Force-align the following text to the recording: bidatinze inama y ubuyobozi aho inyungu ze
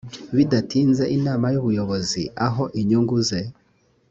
bidatinze 0.35 1.03
inama 1.17 1.45
y 1.53 1.57
ubuyobozi 1.61 2.21
aho 2.47 2.63
inyungu 2.79 3.15
ze 3.27 3.41